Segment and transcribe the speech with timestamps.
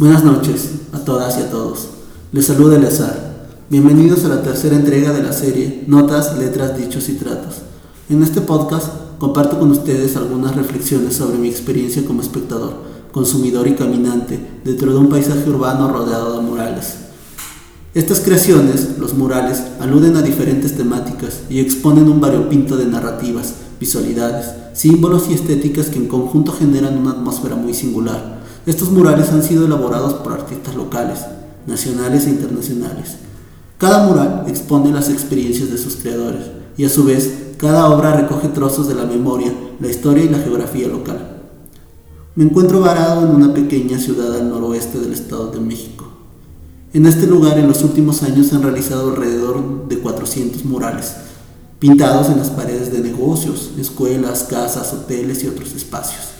[0.00, 1.88] Buenas noches a todas y a todos.
[2.32, 3.48] Les saluda el azar.
[3.68, 7.56] Bienvenidos a la tercera entrega de la serie Notas, Letras, Dichos y Tratos.
[8.08, 12.76] En este podcast comparto con ustedes algunas reflexiones sobre mi experiencia como espectador,
[13.12, 16.94] consumidor y caminante dentro de un paisaje urbano rodeado de murales.
[17.92, 24.46] Estas creaciones, los murales, aluden a diferentes temáticas y exponen un variopinto de narrativas, visualidades,
[24.72, 29.66] símbolos y estéticas que en conjunto generan una atmósfera muy singular estos murales han sido
[29.66, 31.20] elaborados por artistas locales,
[31.66, 33.16] nacionales e internacionales.
[33.78, 36.42] Cada mural expone las experiencias de sus creadores
[36.76, 40.38] y a su vez cada obra recoge trozos de la memoria, la historia y la
[40.38, 41.42] geografía local.
[42.34, 46.06] Me encuentro varado en una pequeña ciudad al noroeste del Estado de México.
[46.92, 51.14] En este lugar en los últimos años se han realizado alrededor de 400 murales,
[51.78, 56.39] pintados en las paredes de negocios, escuelas, casas, hoteles y otros espacios.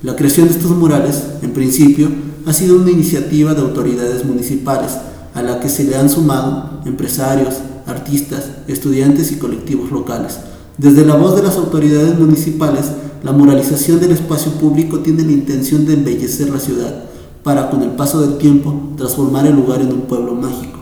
[0.00, 2.08] La creación de estos murales, en principio,
[2.46, 4.92] ha sido una iniciativa de autoridades municipales
[5.34, 10.38] a la que se le han sumado empresarios, artistas, estudiantes y colectivos locales.
[10.76, 12.84] Desde la voz de las autoridades municipales,
[13.24, 17.06] la muralización del espacio público tiene la intención de embellecer la ciudad
[17.42, 20.78] para, con el paso del tiempo, transformar el lugar en un pueblo mágico.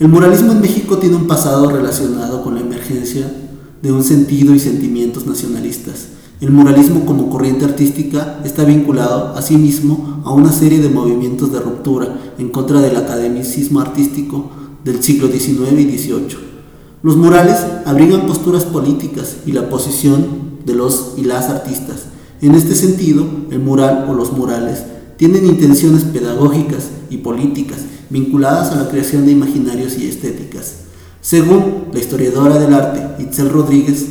[0.00, 3.32] El muralismo en México tiene un pasado relacionado con la emergencia
[3.80, 10.32] de un sentido y sentimientos nacionalistas el muralismo como corriente artística está vinculado asimismo a
[10.32, 14.50] una serie de movimientos de ruptura en contra del academicismo artístico
[14.82, 16.50] del siglo XIX y XVIII.
[17.02, 22.06] Los murales abrigan posturas políticas y la posición de los y las artistas.
[22.40, 24.84] En este sentido, el mural o los murales
[25.18, 30.76] tienen intenciones pedagógicas y políticas vinculadas a la creación de imaginarios y estéticas.
[31.20, 34.06] Según la historiadora del arte Itzel Rodríguez,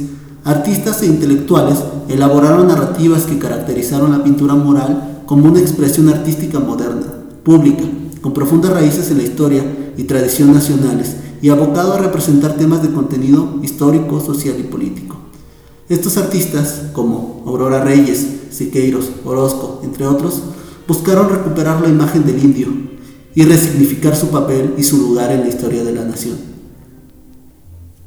[0.50, 7.06] Artistas e intelectuales elaboraron narrativas que caracterizaron la pintura mural como una expresión artística moderna,
[7.44, 7.84] pública,
[8.20, 9.64] con profundas raíces en la historia
[9.96, 15.18] y tradición nacionales y abocado a representar temas de contenido histórico, social y político.
[15.88, 20.42] Estos artistas, como Aurora Reyes, Siqueiros, Orozco, entre otros,
[20.88, 22.70] buscaron recuperar la imagen del indio
[23.36, 26.49] y resignificar su papel y su lugar en la historia de la nación.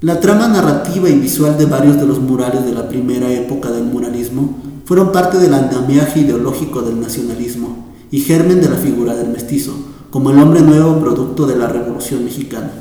[0.03, 3.85] La trama narrativa y visual de varios de los murales de la primera época del
[3.85, 9.73] muralismo fueron parte del andamiaje ideológico del nacionalismo y germen de la figura del mestizo,
[10.11, 12.73] como el hombre nuevo producto de la Revolución Mexicana.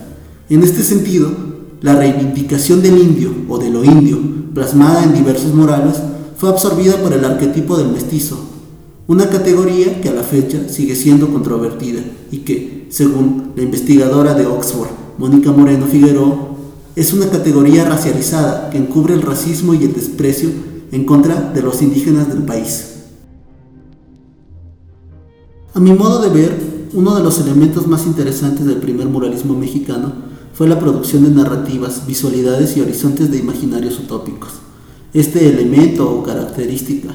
[0.49, 1.29] En este sentido,
[1.81, 4.17] la reivindicación del indio o de lo indio,
[4.55, 6.01] plasmada en diversos murales,
[6.37, 8.39] fue absorbida por el arquetipo del mestizo,
[9.05, 12.01] una categoría que a la fecha sigue siendo controvertida
[12.31, 14.89] y que, según la investigadora de Oxford,
[15.19, 16.50] Mónica Moreno Figueroa,
[16.95, 20.49] es una categoría racializada que encubre el racismo y el desprecio
[20.91, 22.87] en contra de los indígenas del país.
[25.73, 30.11] A mi modo de ver, uno de los elementos más interesantes del primer muralismo mexicano
[30.53, 34.49] fue la producción de narrativas, visualidades y horizontes de imaginarios utópicos.
[35.13, 37.09] Este elemento o característica,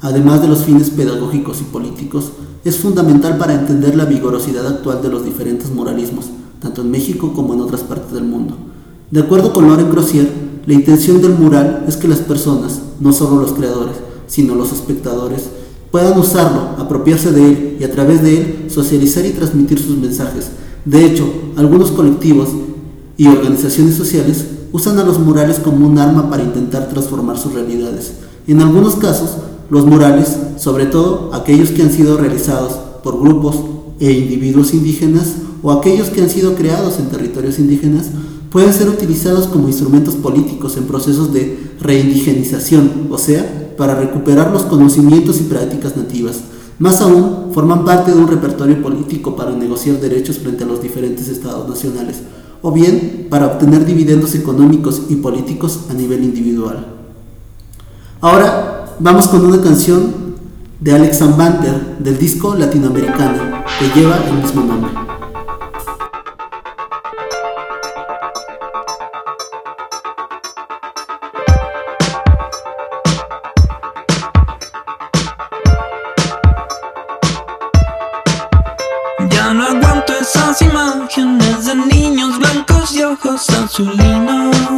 [0.00, 2.32] además de los fines pedagógicos y políticos,
[2.64, 6.26] es fundamental para entender la vigorosidad actual de los diferentes muralismos,
[6.60, 8.56] tanto en México como en otras partes del mundo.
[9.10, 10.28] De acuerdo con Loren Grossier,
[10.66, 13.96] la intención del mural es que las personas, no solo los creadores,
[14.26, 15.44] sino los espectadores,
[15.90, 20.48] puedan usarlo, apropiarse de él y a través de él socializar y transmitir sus mensajes.
[20.84, 21.26] De hecho,
[21.56, 22.48] algunos colectivos
[23.16, 28.12] y organizaciones sociales usan a los murales como un arma para intentar transformar sus realidades.
[28.46, 29.38] En algunos casos,
[29.70, 33.56] los murales, sobre todo aquellos que han sido realizados por grupos
[34.00, 35.32] e individuos indígenas
[35.62, 38.10] o aquellos que han sido creados en territorios indígenas,
[38.50, 44.62] pueden ser utilizados como instrumentos políticos en procesos de reindigenización, o sea, para recuperar los
[44.62, 46.40] conocimientos y prácticas nativas.
[46.78, 51.28] Más aún, forman parte de un repertorio político para negociar derechos frente a los diferentes
[51.28, 52.18] estados nacionales,
[52.62, 56.86] o bien para obtener dividendos económicos y políticos a nivel individual.
[58.20, 60.28] Ahora vamos con una canción
[60.80, 65.17] de Alex Zambanter del disco latinoamericano que lleva el mismo nombre.
[83.24, 84.77] Azulinos.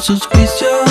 [0.00, 0.87] suscripción.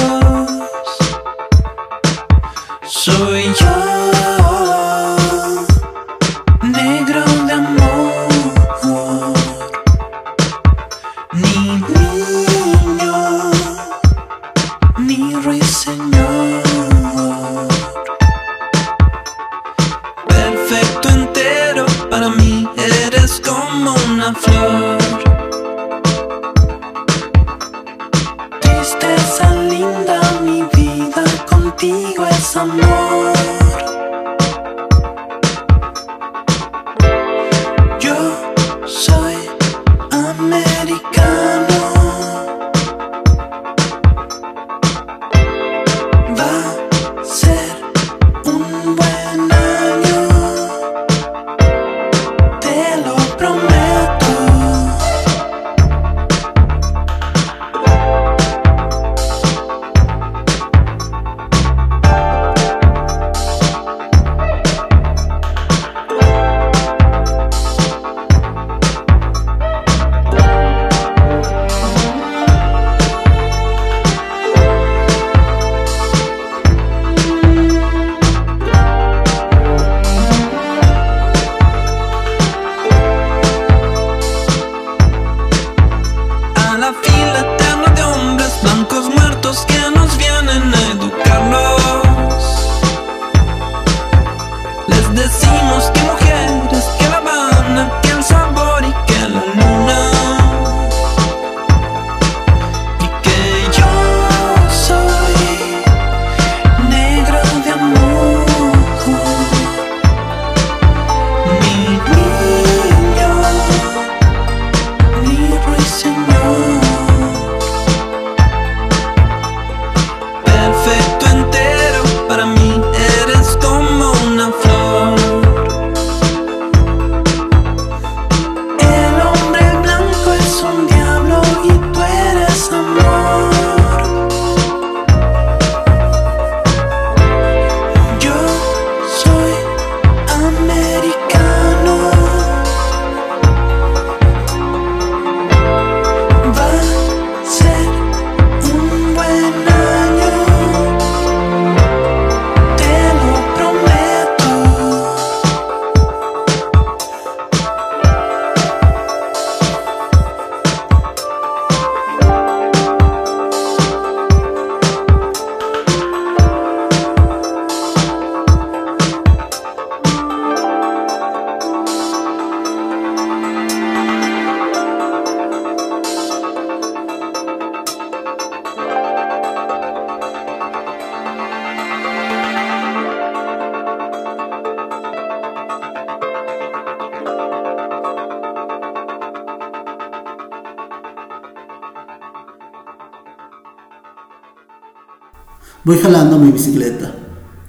[195.88, 197.16] Voy jalando mi bicicleta.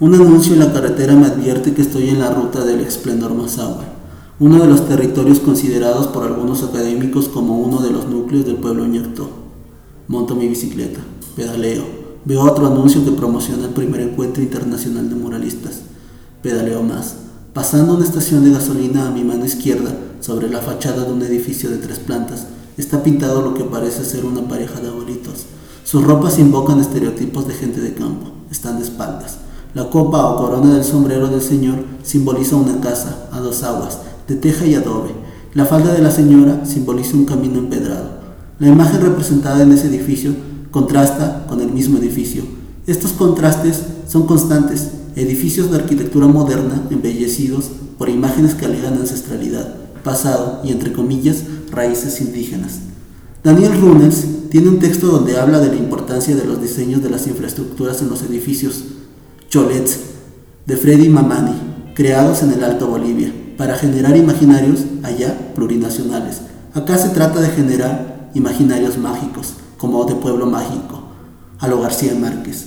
[0.01, 3.85] Un anuncio en la carretera me advierte que estoy en la ruta del Esplendor Mazahua,
[4.41, 8.89] uno de los territorios considerados por algunos académicos como uno de los núcleos del pueblo
[8.89, 9.31] ñactó.
[10.09, 10.99] Monto mi bicicleta,
[11.37, 11.85] pedaleo.
[12.25, 15.83] Veo otro anuncio que promociona el primer encuentro internacional de muralistas.
[16.43, 17.19] Pedaleo más.
[17.55, 21.71] Pasando una estación de gasolina a mi mano izquierda, sobre la fachada de un edificio
[21.71, 25.47] de tres plantas, está pintado lo que parece ser una pareja de abuelitos.
[25.91, 28.27] Sus ropas invocan estereotipos de gente de campo.
[28.51, 29.39] Están de espaldas.
[29.73, 34.35] La copa o corona del sombrero del señor simboliza una casa a dos aguas, de
[34.35, 35.13] teja y adobe.
[35.55, 38.11] La falda de la señora simboliza un camino empedrado.
[38.59, 40.35] La imagen representada en ese edificio
[40.71, 42.43] contrasta con el mismo edificio.
[42.87, 50.61] Estos contrastes son constantes, edificios de arquitectura moderna embellecidos por imágenes que alegan ancestralidad, pasado
[50.65, 52.81] y, entre comillas, raíces indígenas.
[53.45, 57.27] Daniel Runes tiene un texto donde habla de la importancia de los diseños de las
[57.29, 58.83] infraestructuras en los edificios
[59.49, 60.01] cholets
[60.67, 61.53] de Freddy Mamani,
[61.95, 66.41] creados en el Alto Bolivia, para generar imaginarios allá plurinacionales.
[66.75, 71.03] Acá se trata de generar imaginarios mágicos, como de pueblo mágico,
[71.61, 72.67] a lo García Márquez.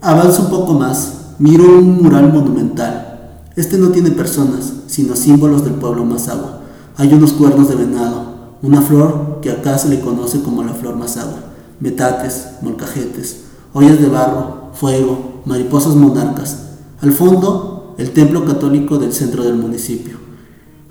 [0.00, 3.44] Avanzo un poco más, miro un mural monumental.
[3.54, 6.60] Este no tiene personas, sino símbolos del pueblo Mazahua.
[6.96, 10.96] Hay unos cuernos de venado, una flor que acá se le conoce como la flor
[10.96, 11.40] Mazahua,
[11.80, 16.58] metates, molcajetes, ollas de barro, fuego, mariposas monarcas.
[17.00, 20.16] Al fondo, el templo católico del centro del municipio.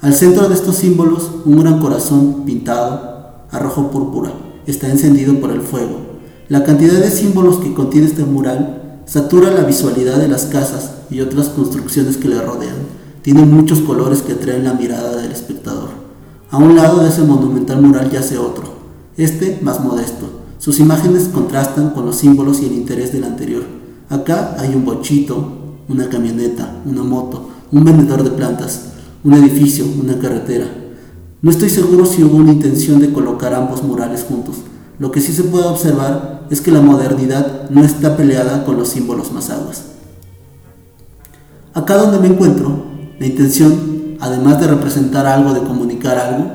[0.02, 4.32] Al centro de estos símbolos, un gran corazón pintado a rojo púrpura
[4.66, 6.02] está encendido por el fuego.
[6.50, 11.22] La cantidad de símbolos que contiene este mural satura la visualidad de las casas y
[11.22, 12.76] otras construcciones que le rodean.
[13.22, 16.07] Tiene muchos colores que atraen la mirada del espectador.
[16.50, 18.64] A un lado de ese monumental mural yace otro,
[19.18, 20.30] este más modesto.
[20.60, 23.64] Sus imágenes contrastan con los símbolos y el interés del anterior.
[24.08, 25.46] Acá hay un bochito,
[25.90, 28.94] una camioneta, una moto, un vendedor de plantas,
[29.26, 30.68] un edificio, una carretera.
[31.42, 34.56] No estoy seguro si hubo una intención de colocar ambos murales juntos.
[35.00, 38.88] Lo que sí se puede observar es que la modernidad no está peleada con los
[38.88, 39.84] símbolos más aguas.
[41.74, 42.86] Acá donde me encuentro,
[43.20, 45.60] la intención, además de representar algo, de
[45.98, 46.52] comunicar algo,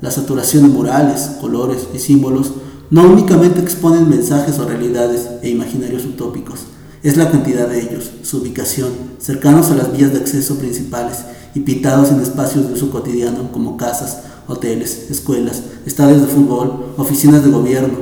[0.00, 2.52] la saturación de murales, colores y símbolos,
[2.90, 6.60] no únicamente exponen mensajes o realidades e imaginarios utópicos,
[7.02, 11.18] es la cantidad de ellos, su ubicación, cercanos a las vías de acceso principales
[11.54, 17.44] y pintados en espacios de uso cotidiano como casas, hoteles, escuelas, estadios de fútbol, oficinas
[17.44, 17.98] de gobierno,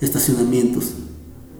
[0.00, 0.92] estacionamientos.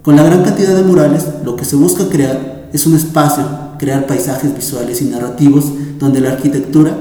[0.03, 3.45] Con la gran cantidad de murales, lo que se busca crear es un espacio,
[3.79, 5.65] crear paisajes visuales y narrativos
[5.99, 6.97] donde la arquitectura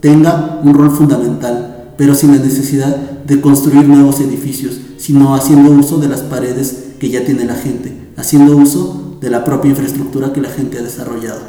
[0.00, 5.98] tenga un rol fundamental, pero sin la necesidad de construir nuevos edificios, sino haciendo uso
[5.98, 10.40] de las paredes que ya tiene la gente, haciendo uso de la propia infraestructura que
[10.40, 11.40] la gente ha desarrollado.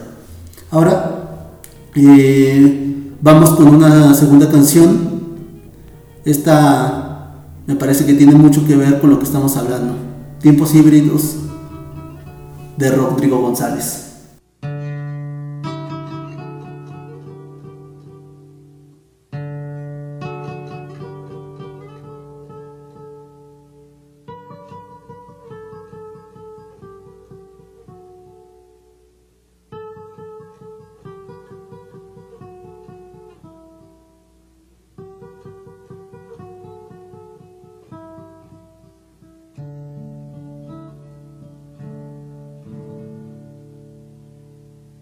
[0.71, 1.51] Ahora
[1.95, 5.19] eh, vamos con una segunda canción.
[6.25, 9.93] Esta me parece que tiene mucho que ver con lo que estamos hablando.
[10.41, 11.35] Tiempos híbridos
[12.77, 14.08] de Rodrigo González.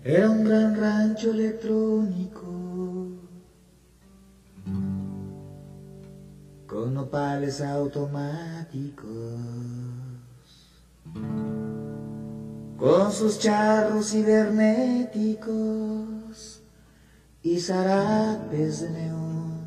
[0.10, 2.46] Era un gran rancho electrónico.
[6.66, 9.10] Con nopales automáticos,
[12.78, 16.62] con sus charros cibernéticos
[17.44, 19.58] y zarapes de neón.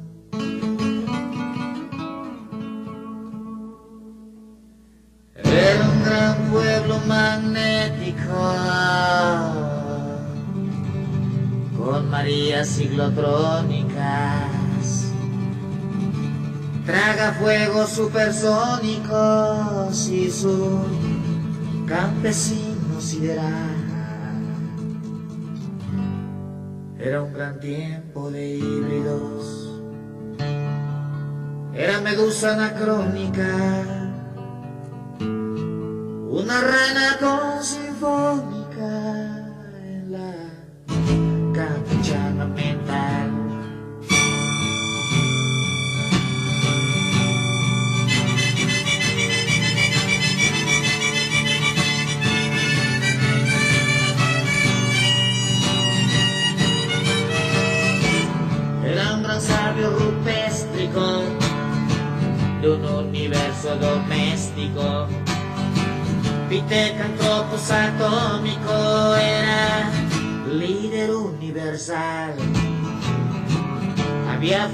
[5.35, 7.70] Era un gran pueblo magnético
[12.30, 15.10] María ciclotrónicas.
[16.87, 20.78] Traga fuegos supersónicos y su
[21.88, 23.75] campesino sideral.
[27.00, 29.80] Era un gran tiempo de híbridos.
[31.75, 33.82] Era medusa anacrónica.
[35.18, 38.60] Una rana con sinfónica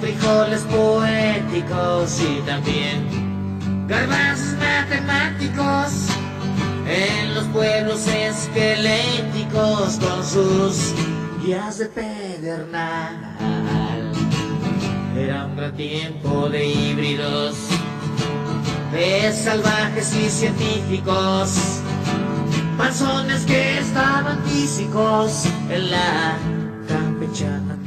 [0.01, 6.09] frijoles poéticos y también garbanzos matemáticos
[6.89, 10.95] en los pueblos esqueléticos con sus
[11.45, 13.37] guías de pedernal.
[15.17, 17.57] Era un gran tiempo de híbridos,
[18.93, 21.83] de salvajes y científicos
[22.77, 26.37] Panzones que estaban físicos en la
[26.87, 27.79] campechana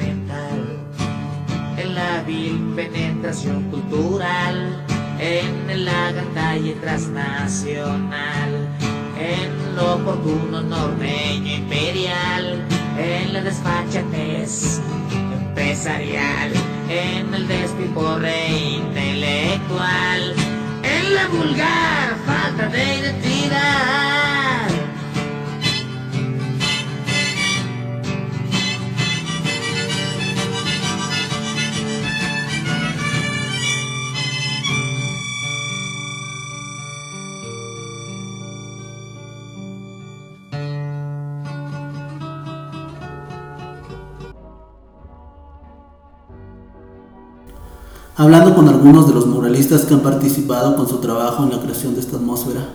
[1.99, 4.85] en la vil penetración cultural,
[5.19, 8.51] en la gandalla transnacional,
[9.19, 12.65] en lo oportuno normeño imperial,
[12.97, 14.81] en la despachatez
[15.41, 16.51] empresarial,
[16.89, 18.47] en el despiporre
[18.81, 20.21] intelectual,
[20.83, 24.28] en la vulgar falta de identidad.
[48.19, 51.93] Hablando con algunos de los muralistas que han participado con su trabajo en la creación
[51.93, 52.67] de esta atmósfera.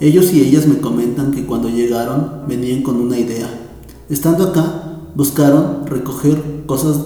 [0.00, 3.46] Ellos y ellas me comentan que cuando llegaron venían con una idea.
[4.10, 6.96] Estando acá, buscaron recoger cosas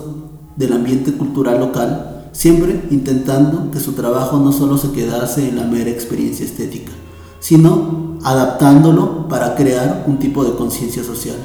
[0.56, 5.64] del ambiente cultural local, siempre intentando que su trabajo no solo se quedase en la
[5.64, 6.92] mera experiencia estética,
[7.40, 11.36] sino adaptándolo para crear un tipo de conciencia social.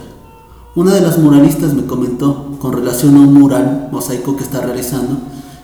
[0.78, 5.18] Una de las muralistas me comentó, con relación a un mural mosaico que está realizando,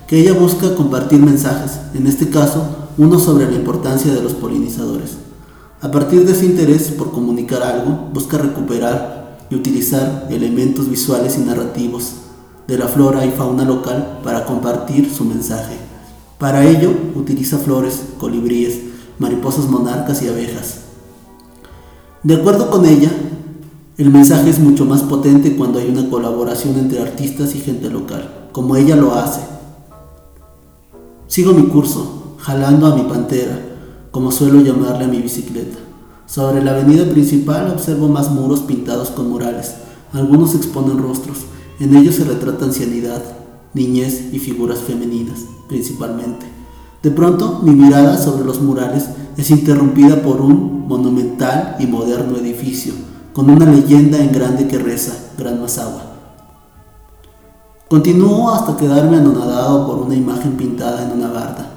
[0.08, 2.64] que ella busca compartir mensajes, en este caso
[2.96, 5.18] uno sobre la importancia de los polinizadores.
[5.82, 11.42] A partir de ese interés por comunicar algo, busca recuperar y utilizar elementos visuales y
[11.42, 12.12] narrativos
[12.66, 15.76] de la flora y fauna local para compartir su mensaje.
[16.38, 18.80] Para ello, utiliza flores, colibríes,
[19.18, 20.78] mariposas monarcas y abejas.
[22.22, 23.10] De acuerdo con ella,
[23.98, 28.48] el mensaje es mucho más potente cuando hay una colaboración entre artistas y gente local,
[28.52, 29.57] como ella lo hace.
[31.28, 33.60] Sigo mi curso, jalando a mi pantera,
[34.10, 35.76] como suelo llamarle a mi bicicleta.
[36.26, 39.74] Sobre la avenida principal observo más muros pintados con murales.
[40.14, 41.40] Algunos exponen rostros.
[41.80, 43.22] En ellos se retrata ancianidad,
[43.74, 46.46] niñez y figuras femeninas, principalmente.
[47.02, 49.04] De pronto, mi mirada sobre los murales
[49.36, 52.94] es interrumpida por un monumental y moderno edificio
[53.34, 56.07] con una leyenda en grande que reza, Gran Mazagua.
[57.88, 61.70] Continúo hasta quedarme anonadado por una imagen pintada en una barda,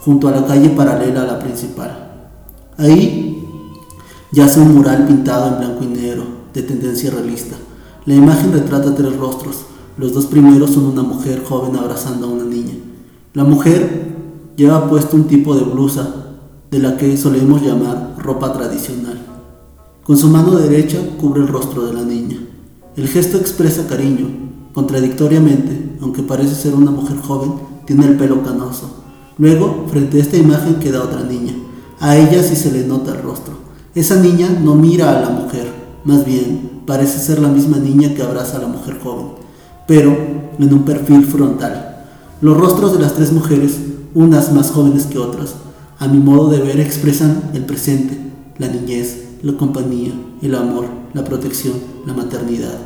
[0.00, 2.10] junto a la calle paralela a la principal.
[2.76, 3.46] Ahí
[4.32, 7.54] yace un mural pintado en blanco y negro, de tendencia realista.
[8.06, 9.58] La imagen retrata tres rostros.
[9.96, 12.74] Los dos primeros son una mujer joven abrazando a una niña.
[13.34, 14.16] La mujer
[14.56, 16.12] lleva puesto un tipo de blusa
[16.72, 19.18] de la que solemos llamar ropa tradicional.
[20.02, 22.38] Con su mano derecha cubre el rostro de la niña.
[22.96, 24.51] El gesto expresa cariño.
[24.72, 27.54] Contradictoriamente, aunque parece ser una mujer joven,
[27.84, 29.04] tiene el pelo canoso.
[29.38, 31.54] Luego, frente a esta imagen queda otra niña.
[32.00, 33.54] A ella sí se le nota el rostro.
[33.94, 35.66] Esa niña no mira a la mujer,
[36.04, 39.26] más bien parece ser la misma niña que abraza a la mujer joven,
[39.86, 40.16] pero
[40.58, 42.06] en un perfil frontal.
[42.40, 43.78] Los rostros de las tres mujeres,
[44.14, 45.54] unas más jóvenes que otras,
[45.98, 48.18] a mi modo de ver expresan el presente,
[48.58, 51.74] la niñez, la compañía, el amor, la protección,
[52.06, 52.78] la maternidad.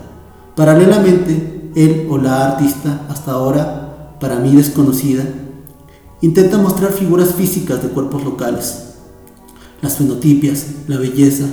[0.55, 5.25] Paralelamente, él o la artista, hasta ahora para mí desconocida,
[6.23, 8.95] intenta mostrar figuras físicas de cuerpos locales,
[9.83, 11.45] las fenotipias, la belleza,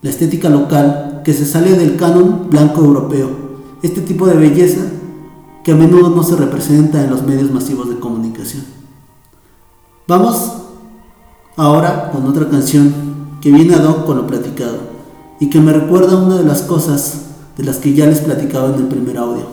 [0.00, 3.28] la estética local que se sale del canon blanco europeo,
[3.82, 4.80] este tipo de belleza
[5.64, 8.62] que a menudo no se representa en los medios masivos de comunicación.
[10.06, 10.52] Vamos
[11.56, 12.92] ahora con otra canción
[13.40, 14.78] que viene ad hoc con lo platicado
[15.40, 18.82] y que me recuerda una de las cosas de las que ya les platicaba en
[18.82, 19.46] el primer audio.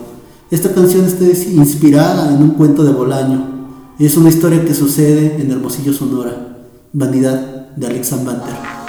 [0.50, 3.60] Esta canción está inspirada en un cuento de Bolaño.
[3.98, 6.56] Es una historia que sucede en Hermosillo, Sonora.
[6.92, 8.79] Vanidad de Alex Banter.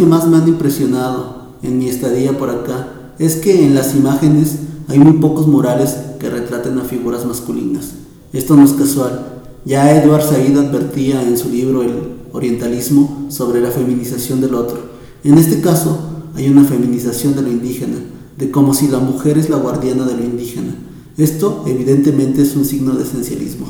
[0.00, 4.56] Que más me han impresionado en mi estadía por acá es que en las imágenes
[4.88, 7.90] hay muy pocos murales que retraten a figuras masculinas.
[8.32, 9.42] Esto no es casual.
[9.66, 14.78] Ya Edward Said advertía en su libro El Orientalismo sobre la feminización del otro.
[15.22, 15.98] En este caso,
[16.34, 17.98] hay una feminización de lo indígena,
[18.38, 20.76] de como si la mujer es la guardiana de lo indígena.
[21.18, 23.66] Esto evidentemente es un signo de esencialismo.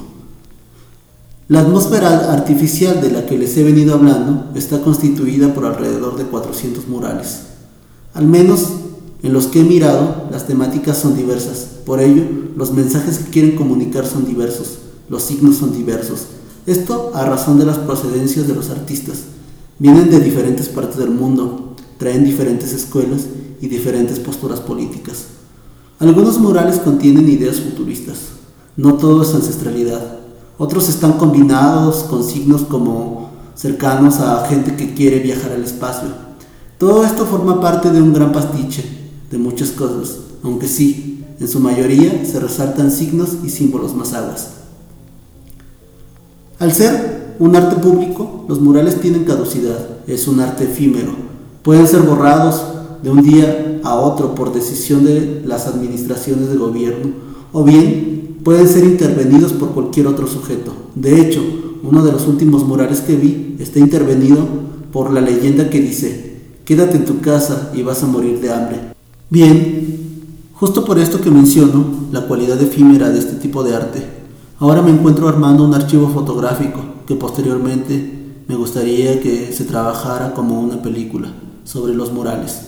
[1.50, 6.22] La atmósfera artificial de la que les he venido hablando está constituida por alrededor de
[6.22, 7.40] 400 murales.
[8.14, 8.68] Al menos
[9.24, 11.66] en los que he mirado, las temáticas son diversas.
[11.84, 12.22] Por ello,
[12.56, 16.26] los mensajes que quieren comunicar son diversos, los signos son diversos.
[16.66, 19.22] Esto a razón de las procedencias de los artistas.
[19.80, 23.22] Vienen de diferentes partes del mundo, traen diferentes escuelas
[23.60, 25.24] y diferentes posturas políticas.
[25.98, 28.18] Algunos murales contienen ideas futuristas,
[28.76, 30.19] no todo es ancestralidad.
[30.60, 36.10] Otros están combinados con signos como cercanos a gente que quiere viajar al espacio.
[36.76, 38.84] Todo esto forma parte de un gran pastiche
[39.30, 44.50] de muchas cosas, aunque sí, en su mayoría se resaltan signos y símbolos más aguas.
[46.58, 51.12] Al ser un arte público, los murales tienen caducidad, es un arte efímero.
[51.62, 52.62] Pueden ser borrados
[53.02, 57.14] de un día a otro por decisión de las administraciones de gobierno,
[57.50, 60.72] o bien pueden ser intervenidos por cualquier otro sujeto.
[60.94, 61.42] De hecho,
[61.82, 64.46] uno de los últimos murales que vi está intervenido
[64.92, 68.80] por la leyenda que dice, quédate en tu casa y vas a morir de hambre.
[69.28, 69.98] Bien,
[70.54, 74.20] justo por esto que menciono, la cualidad efímera de este tipo de arte,
[74.60, 80.60] Ahora me encuentro armando un archivo fotográfico que posteriormente me gustaría que se trabajara como
[80.60, 81.32] una película
[81.64, 82.66] sobre los murales.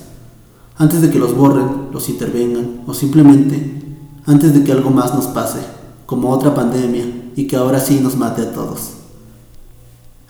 [0.78, 3.81] Antes de que los borren, los intervengan o simplemente
[4.26, 5.60] antes de que algo más nos pase,
[6.06, 7.04] como otra pandemia
[7.36, 8.90] y que ahora sí nos mate a todos.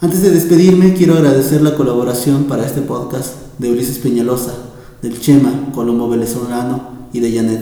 [0.01, 4.53] Antes de despedirme, quiero agradecer la colaboración para este podcast de Ulises Peñalosa,
[5.01, 6.81] del Chema, Colombo venezolano
[7.13, 7.61] y de Janet.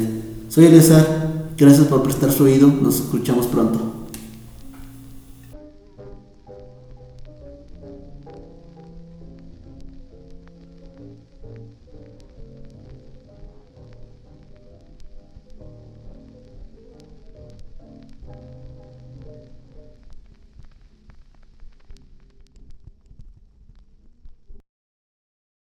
[0.48, 3.99] Soy Elezar, gracias por prestar su oído, nos escuchamos pronto.